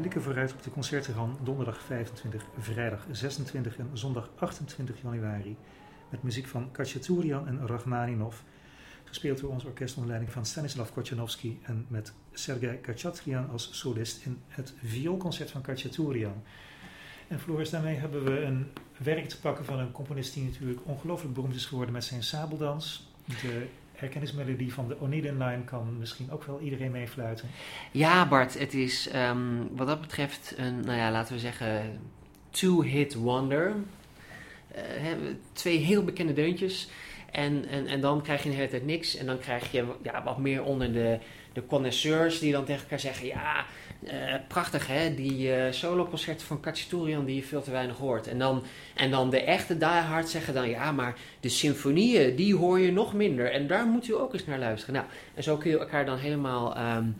[0.00, 5.56] blikken vooruit op de concerten van donderdag 25, vrijdag 26 en zondag 28 januari.
[6.10, 8.36] Met muziek van Kachaturian en Rachmaninov.
[9.04, 14.24] Gespeeld door ons orkest onder leiding van Stanislav Kotjanovsky en met Sergei Kachaturian als solist
[14.24, 16.42] in het vioolconcert van Kachaturian.
[17.28, 21.34] En Floris, daarmee hebben we een werk te pakken van een componist die natuurlijk ongelooflijk
[21.34, 23.12] beroemd is geworden met zijn sabeldans.
[23.24, 23.66] De
[24.00, 27.48] herkenningsmelodie van de Oneiden Line kan misschien ook wel iedereen meefluiten.
[27.90, 32.00] Ja, Bart, het is ehm, wat dat betreft een, nou ja, laten we zeggen,
[32.50, 33.74] two-hit wonder.
[34.76, 35.12] Uh,
[35.52, 36.88] twee heel bekende deuntjes.
[37.30, 39.16] En, en, en dan krijg je de hele tijd niks.
[39.16, 41.18] En dan krijg je ja, wat meer onder de,
[41.52, 43.64] de connoisseurs die dan tegen elkaar zeggen: Ja,
[44.02, 48.26] uh, prachtig hè, die uh, eh, soloconcerten van Kachaturian die je veel te weinig hoort.
[48.26, 48.62] En dan,
[48.94, 53.14] en dan de echte diehard zeggen dan: Ja, maar de symfonieën die hoor je nog
[53.14, 53.52] minder.
[53.52, 54.94] En daar moet u ook eens naar luisteren.
[54.94, 57.16] Nou, en zo kun je elkaar dan helemaal um,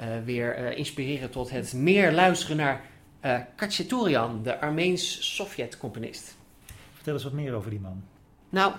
[0.00, 2.84] uh, weer inspireren tot het meer luisteren naar
[3.22, 6.36] uh, de Armeens-Sovjet-componist.
[6.94, 8.02] Vertel eens wat meer over die man.
[8.48, 8.72] Nou,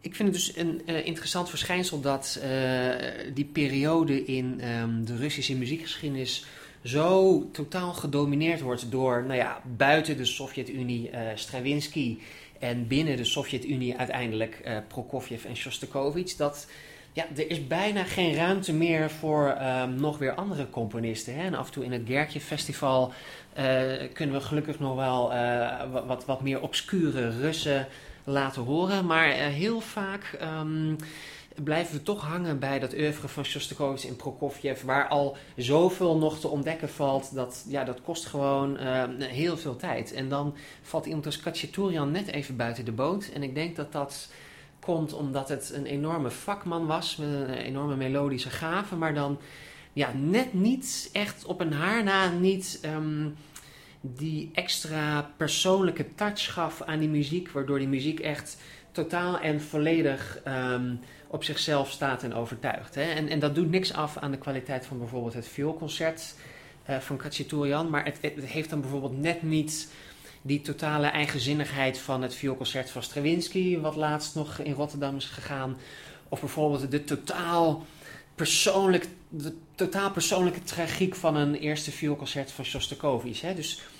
[0.00, 2.90] ik vind het dus een uh, interessant verschijnsel dat uh,
[3.34, 6.44] die periode in um, de Russische muziekgeschiedenis
[6.82, 12.18] zo totaal gedomineerd wordt door, nou ja, buiten de Sovjet-Unie uh, Stravinsky
[12.58, 16.36] en binnen de Sovjet-Unie uiteindelijk Prokofjev en Shostakovich.
[16.36, 16.66] Dat
[17.12, 21.34] ja, er is bijna geen ruimte meer voor um, nog weer andere componisten.
[21.34, 21.42] Hè?
[21.42, 23.12] En af en toe in het Gertje Festival
[24.12, 25.32] kunnen we gelukkig nog wel
[26.06, 27.88] wat, wat meer obscure Russen
[28.26, 29.06] laten horen.
[29.06, 30.38] Maar heel vaak.
[30.42, 30.96] Um,
[31.64, 36.40] blijven we toch hangen bij dat oeuvre van Shostakovich en Prokofjev, waar al zoveel nog
[36.40, 40.12] te ontdekken valt, dat, ja, dat kost gewoon uh, heel veel tijd.
[40.12, 43.30] En dan valt iemand als Kachaturian net even buiten de boot.
[43.34, 44.28] En ik denk dat dat
[44.80, 49.38] komt omdat het een enorme vakman was, met een enorme melodische gave, maar dan
[49.92, 52.80] ja, net niet echt op een haar na niet...
[52.84, 53.36] Um,
[54.14, 58.56] die extra persoonlijke touch gaf aan die muziek, waardoor die muziek echt
[58.92, 62.94] totaal en volledig um, op zichzelf staat en overtuigt.
[62.94, 63.02] Hè?
[63.02, 66.34] En, en dat doet niks af aan de kwaliteit van bijvoorbeeld het vioolconcert
[66.90, 69.92] uh, van Kachaturian, maar het, het, heeft dan bijvoorbeeld net niet
[70.42, 75.76] die totale eigenzinnigheid van het vioolconcert van Stravinsky, wat laatst nog in Rotterdam is gegaan,
[76.28, 77.84] of bijvoorbeeld de totaal
[78.34, 83.40] persoonlijk, de totaal persoonlijke tragiek van een eerste vioolconcert van Shostakovich.
[83.40, 83.54] Hè?
[83.54, 83.95] Dus eh,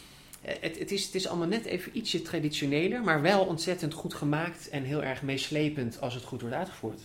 [0.46, 4.68] het, het, is, het is allemaal net even ietsje traditioneler, maar wel ontzettend goed gemaakt
[4.68, 7.00] en heel erg meeslepend als het goed wordt uitgevoerd.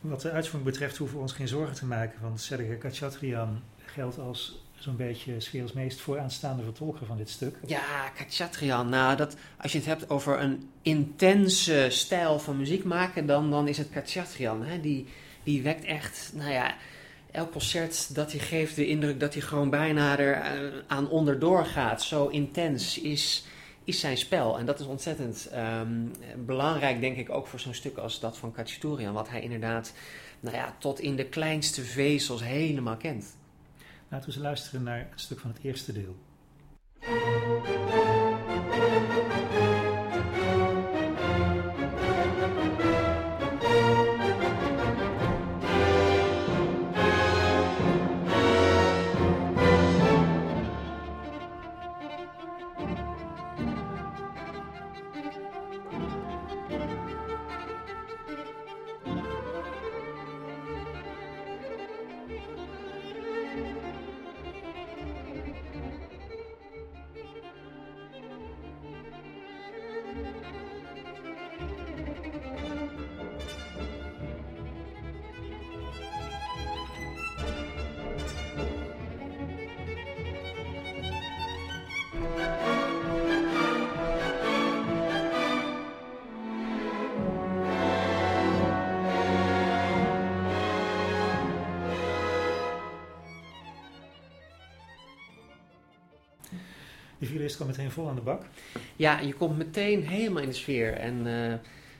[0.00, 4.18] Wat de uitvoering betreft hoeven we ons geen zorgen te maken, want Sergei Kachaturian geldt
[4.18, 7.56] als zo'n beetje sfeers meest vooraanstaande vertolker van dit stuk.
[7.66, 8.88] Ja, Kachaturian.
[8.88, 13.68] Nou, dat, als je het hebt over een intense stijl van muziek maken, dan, dan
[13.68, 14.64] is het Kachaturian.
[14.64, 14.80] Hè?
[14.80, 15.06] Die,
[15.42, 16.74] die wekt echt, nou ja,
[17.32, 21.64] elk concert dat hij geeft de indruk dat hij gewoon bijna er eh, aan onderdoor
[21.64, 22.02] gaat.
[22.02, 23.44] Zo intens is,
[23.84, 24.58] is zijn spel.
[24.58, 26.12] En dat is ontzettend um,
[26.46, 29.14] belangrijk, denk ik, ook voor zo'n stuk als dat van Kachaturian.
[29.14, 29.92] Wat hij inderdaad
[30.40, 33.36] nou ja, tot in de kleinste vezels helemaal kent.
[34.08, 36.16] Laten we eens luisteren naar het stuk van het eerste deel.
[97.32, 98.42] Violist kwam meteen vol aan de bak.
[98.96, 100.92] Ja, je komt meteen helemaal in de sfeer.
[100.92, 101.54] En uh,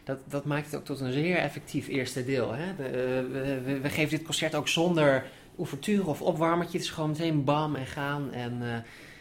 [0.05, 2.52] dat, dat maakt het ook tot een zeer effectief eerste deel.
[2.52, 2.76] Hè?
[2.76, 5.25] De, uh, we, we, geven dit concert ook zonder
[5.58, 6.76] ouverture of opwarmertje.
[6.79, 8.32] Het is gewoon meteen bam en gaan.
[8.32, 8.76] En uh,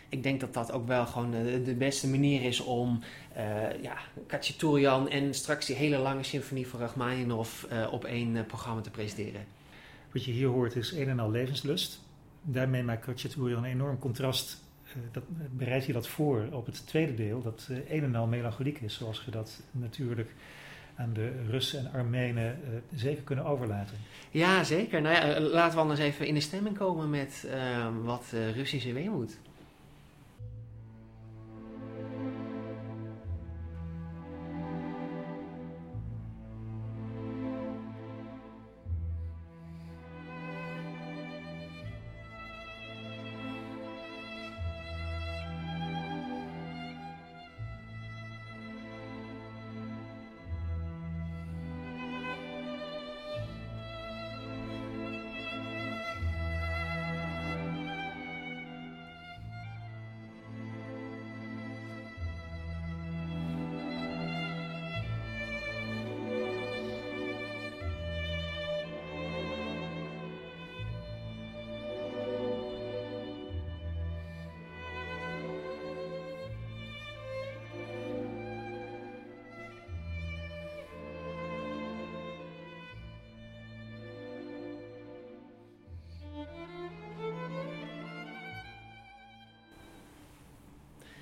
[0.10, 1.31] ik denk dat dat ook wel gewoon
[1.63, 3.04] de beste manier is om
[3.81, 3.98] ja,
[4.28, 9.46] Kachaturian en straks die hele lange symfonie van Rachmaninoff op één programma te presenteren.
[10.12, 12.00] Wat je hier hoort is een en al levenslust.
[12.42, 14.62] Daarmee maakt Kachaturian een enorm contrast
[15.12, 18.82] dat, bereid je dat voor op het tweede deel, dat uh, een en al melancholiek
[18.82, 20.34] is, zoals we dat natuurlijk
[20.96, 23.98] aan de Russen en Armenen uh, zeker kunnen overlaten.
[24.32, 25.02] Ja, zeker.
[25.02, 29.38] Nou ja, laten we anders even in de stemming komen met uh, wat Russische weemoed.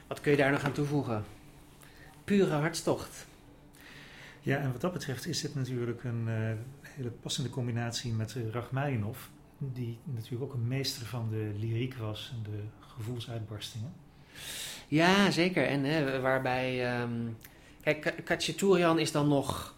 [0.10, 1.24] Wat kun je daar nog aan toevoegen?
[2.24, 3.28] Pure hartstocht.
[4.42, 6.52] Ja, en wat dat betreft is dit natuurlijk een uh,
[6.82, 9.18] hele passende combinatie met Rachmaninov,
[9.58, 13.94] die natuurlijk ook een meester van de lyriek was en de gevoelsuitbarstingen.
[14.88, 15.68] Ja, zeker.
[15.68, 17.38] En hè, waarbij, um,
[17.82, 18.40] kijk,
[18.98, 19.76] is dan nog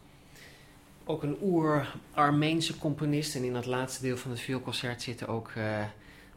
[1.03, 3.35] ook een oer-Armeense componist.
[3.35, 5.83] En in dat laatste deel van het vioolconcert zitten ook uh,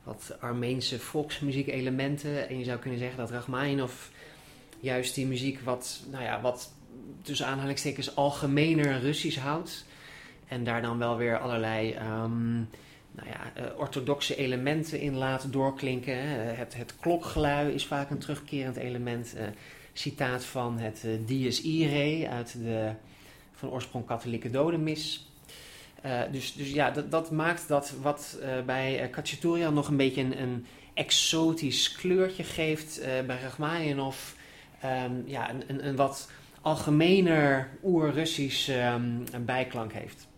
[0.05, 2.49] wat Armeense volksmuziek-elementen.
[2.49, 3.93] En je zou kunnen zeggen dat Rachmaninov
[4.81, 6.73] juist die muziek wat, nou ja, wat
[7.23, 9.85] tussen aanhalingstekens algemener Russisch houdt.
[10.49, 12.69] En daar dan wel weer allerlei um,
[13.11, 16.17] nou ja, uh, orthodoxe elementen in laat doorklinken.
[16.57, 19.35] Het, het klokgelui is vaak een terugkerend element.
[19.37, 19.43] Uh,
[19.93, 22.93] citaat van het uh, Dies Irae uit de
[23.53, 25.34] van oorsprong katholieke dodenmis.
[26.05, 29.11] Uh, dus, dus ja, dat, dat maakt dat wat uh, bij
[29.43, 34.37] uh, nog een beetje een, een, exotisch kleurtje geeft, bij Rachmaninoff
[34.85, 36.31] um, ja, een, een, een, wat
[36.61, 40.29] algemener oer-Russisch um, bijklank heeft.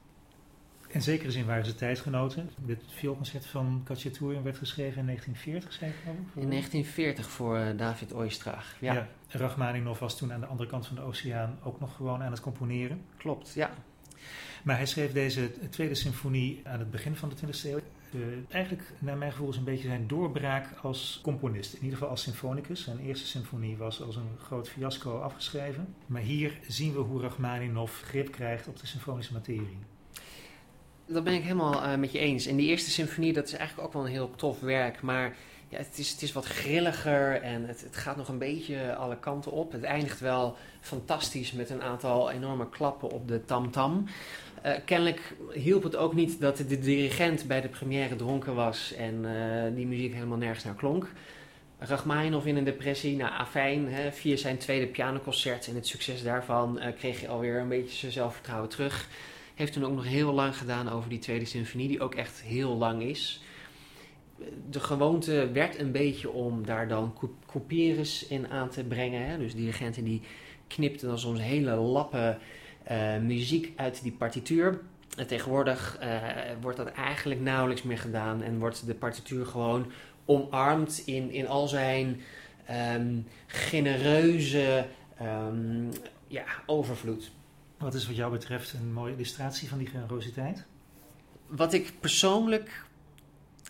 [0.89, 2.51] In zekere zin waren ze tijdgenoten.
[2.57, 5.97] Dit vioolconcert van Kachaturian werd geschreven in 1940, zei ik
[6.43, 8.93] In 1940 voor David Oistrakh, ja.
[8.93, 9.09] ja.
[9.29, 12.41] Rachmaninoff was toen aan de andere kant van de oceaan ook nog gewoon aan het
[12.41, 13.01] componeren.
[13.17, 13.71] Klopt, ja.
[14.63, 17.81] Maar hij schreef deze tweede symfonie aan het begin van de 20e eeuw.
[18.49, 21.73] Eigenlijk, naar mijn gevoel, is een beetje zijn doorbraak als componist.
[21.73, 22.83] In ieder geval als symfonicus.
[22.83, 25.95] Zijn eerste symfonie was als een groot fiasco afgeschreven.
[26.07, 29.79] Maar hier zien we hoe Rachmaninoff grip krijgt op de symfonische materie.
[31.07, 32.47] Dat ben ik helemaal uh, met je eens.
[32.47, 35.03] En die eerste symfonie, dat is eigenlijk ook wel een heel tof werk.
[35.03, 35.37] Maar
[35.69, 39.19] ja, het, is, het is wat grilliger en het, het gaat nog een beetje alle
[39.19, 39.73] kanten op.
[39.73, 44.05] Het eindigt wel fantastisch met een aantal enorme klappen op de tam-tam.
[44.67, 49.25] Uh, kennelijk hielp het ook niet dat de dirigent bij de première dronken was en
[49.25, 51.13] uh, die muziek helemaal nergens naar klonk.
[51.79, 56.79] Rachmaninoff in een depressie, nou afijn, hè, via zijn tweede pianoconcert en het succes daarvan
[56.83, 59.09] uh, kreeg je alweer een beetje zijn zelfvertrouwen terug.
[59.55, 62.77] Heeft toen ook nog heel lang gedaan over die tweede symfonie, die ook echt heel
[62.77, 63.41] lang is
[64.71, 67.15] de gewoonte werd een beetje om daar dan
[67.47, 69.27] couperus in aan te brengen.
[69.27, 69.39] Hè?
[69.39, 70.23] Dus dirigenten die
[70.67, 72.39] knipten dan soms hele lappen
[72.91, 74.81] uh, muziek uit die partituur.
[75.17, 76.23] En tegenwoordig uh,
[76.61, 79.93] wordt dat eigenlijk nauwelijks meer gedaan en wordt de partituur gewoon
[80.25, 82.21] omarmd in, in al zijn
[82.95, 84.87] um, genereuze
[85.23, 85.89] um,
[86.27, 87.31] ja, overvloed.
[87.79, 90.65] Wat is wat jou betreft een mooie illustratie van die generositeit?
[91.47, 92.86] Wat ik persoonlijk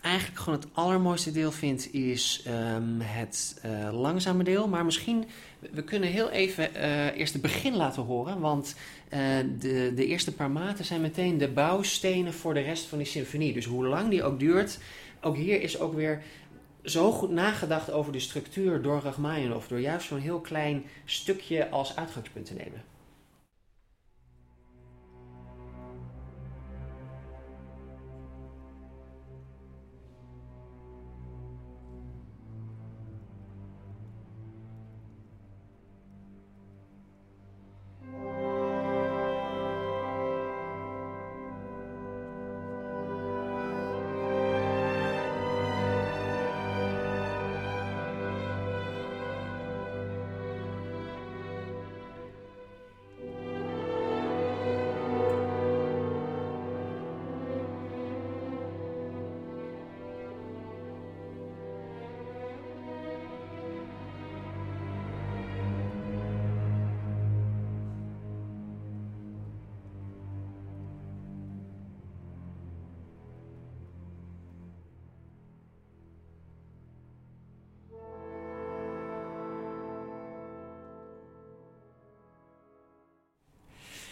[0.01, 4.67] eigenlijk gewoon het allermooiste deel vind, is um, het uh, langzame deel.
[4.67, 5.25] Maar misschien,
[5.71, 8.39] we kunnen heel even uh, eerst het begin laten horen.
[8.39, 8.75] Want
[9.13, 9.19] uh,
[9.59, 13.53] de, de eerste paar maten zijn meteen de bouwstenen voor de rest van die symfonie.
[13.53, 14.79] Dus hoe lang die ook duurt,
[15.21, 16.23] ook hier is ook weer
[16.83, 19.67] zo goed nagedacht over de structuur door Rachmaninoff.
[19.67, 22.83] Door juist zo'n heel klein stukje als uitgangspunt te nemen.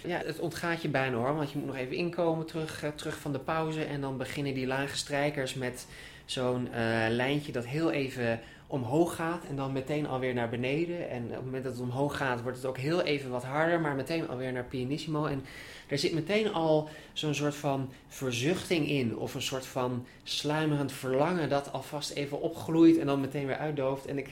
[0.05, 3.17] Ja, het ontgaat je bijna hoor, want je moet nog even inkomen terug, uh, terug
[3.17, 3.83] van de pauze.
[3.83, 5.88] En dan beginnen die lage strijkers met
[6.25, 6.75] zo'n uh,
[7.09, 11.09] lijntje dat heel even omhoog gaat en dan meteen alweer naar beneden.
[11.09, 13.79] En op het moment dat het omhoog gaat, wordt het ook heel even wat harder,
[13.79, 15.25] maar meteen alweer naar pianissimo.
[15.25, 15.43] En
[15.88, 21.50] er zit meteen al zo'n soort van verzuchting in, of een soort van sluimerend verlangen
[21.50, 24.05] dat alvast even opgloeit en dan meteen weer uitdooft.
[24.05, 24.31] En ik,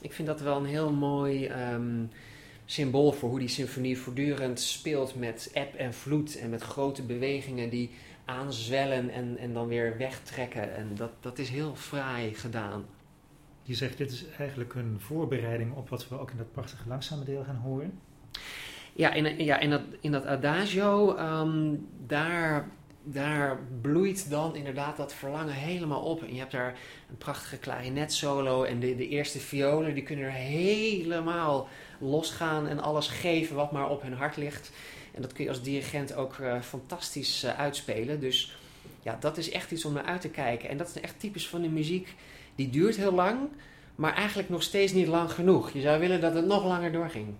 [0.00, 1.48] ik vind dat wel een heel mooi.
[1.72, 2.10] Um,
[2.72, 7.70] symbool voor hoe die symfonie voortdurend speelt met eb en vloed en met grote bewegingen
[7.70, 7.90] die
[8.24, 10.76] aanzwellen en, en dan weer wegtrekken.
[10.76, 12.84] En dat, dat is heel fraai gedaan.
[13.62, 17.24] Je zegt dit is eigenlijk een voorbereiding op wat we ook in dat prachtige langzame
[17.24, 17.98] deel gaan horen.
[18.92, 22.68] Ja, in, ja, in, dat, in dat adagio, um, daar
[23.04, 26.22] daar bloeit dan inderdaad dat verlangen helemaal op.
[26.22, 30.30] En je hebt daar een prachtige klarinetsolo en de, de eerste violen, die kunnen er
[30.30, 31.68] helemaal
[32.02, 34.70] losgaan en alles geven wat maar op hun hart ligt.
[35.14, 38.20] En dat kun je als dirigent ook uh, fantastisch uh, uitspelen.
[38.20, 38.56] Dus
[39.02, 40.68] ja, dat is echt iets om naar uit te kijken.
[40.68, 42.14] En dat is echt typisch van de muziek.
[42.54, 43.38] Die duurt heel lang,
[43.94, 45.70] maar eigenlijk nog steeds niet lang genoeg.
[45.70, 47.34] Je zou willen dat het nog langer doorging.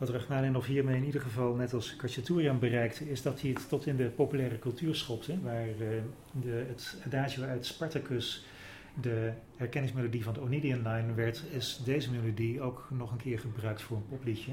[0.00, 3.86] Wat Rachmaninoff hiermee in ieder geval, net als Khachaturian bereikte, is dat hij het tot
[3.86, 5.74] in de populaire cultuur schopte, waar uh,
[6.32, 8.44] de, het adagio uit Spartacus
[9.00, 13.82] de herkenningsmelodie van de Onidian Line werd, is deze melodie ook nog een keer gebruikt
[13.82, 14.52] voor een popliedje.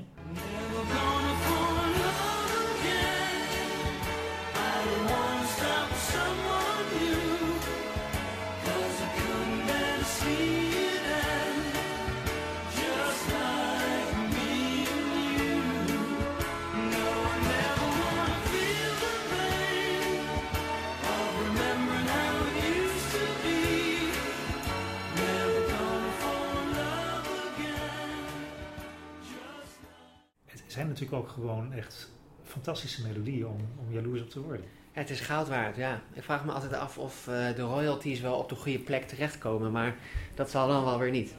[30.77, 32.11] Zijn natuurlijk ook gewoon echt
[32.43, 34.65] fantastische melodieën om, om jaloers op te worden.
[34.93, 36.01] Ja, het is goud waard, ja.
[36.13, 39.71] Ik vraag me altijd af of uh, de royalties wel op de goede plek terechtkomen,
[39.71, 39.95] maar
[40.35, 41.35] dat zal dan wel weer niet.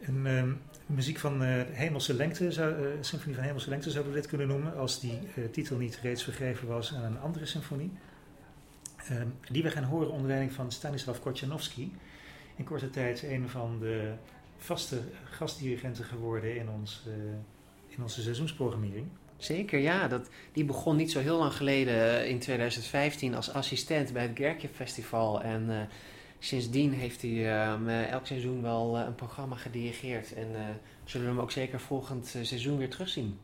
[0.00, 0.42] Een uh,
[0.86, 4.48] muziek van uh, Hemelse Lengte, zou, uh, Symfonie van Hemelse Lengte zouden we dit kunnen
[4.48, 5.18] noemen, als die
[5.50, 7.92] titel niet reeds vergeven was aan een andere symfonie.
[9.08, 11.88] Ehm, die we gaan horen onder leiding van Stanislav Kotjanovsky.
[12.56, 14.12] In korte tijd een van de
[14.58, 17.14] vaste gastdirigenten geworden in, ons, uh,
[17.88, 19.06] in onze seizoensprogrammering.
[19.36, 20.08] Zeker, ja.
[20.08, 24.36] Dat, die begon niet zo heel lang geleden eh, in 2015 als assistent bij het
[24.36, 25.42] Gerkje Festival.
[25.42, 25.80] En uh,
[26.38, 30.34] sindsdien heeft hij uh, elk seizoen wel een programma gedirigeerd.
[30.34, 30.46] En
[31.04, 33.38] zullen we hem ook zeker volgend seizoen weer terugzien.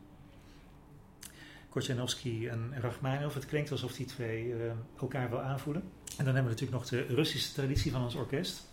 [1.69, 3.35] Kortjanovski en Rachmaninoff.
[3.35, 4.53] Het klinkt alsof die twee
[4.99, 5.83] elkaar wel aanvoelen.
[6.17, 8.67] En dan hebben we natuurlijk nog de Russische traditie van ons orkest.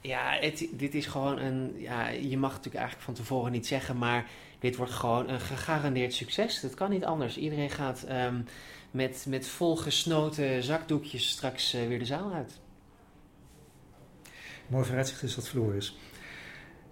[0.00, 0.40] Ja,
[0.70, 1.74] dit is gewoon een.
[1.78, 4.26] Ja, je mag natuurlijk eigenlijk van tevoren niet zeggen, maar
[4.58, 6.60] dit wordt gewoon een gegarandeerd succes.
[6.60, 7.36] Dat kan niet anders.
[7.36, 8.44] Iedereen gaat um,
[8.90, 12.60] met, met volgesnoten zakdoekjes straks uh, weer de zaal uit.
[14.66, 15.96] Mooi vooruitzicht is dat Floris.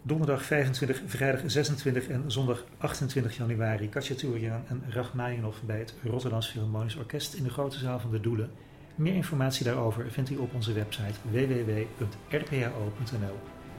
[0.03, 6.97] Donderdag 25, vrijdag 26 en zondag 28 januari Katjaturian en Rachmaninoff bij het Rotterdams Philharmonisch
[6.97, 8.51] Orkest in de grote zaal van de Doelen.
[8.99, 12.67] Meer informatie daarover vindt u op onze website www.rpho.nl.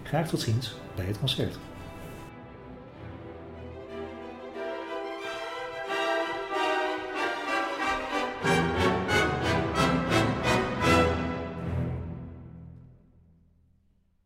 [0.03, 1.59] Graag tot ziens bij het concert.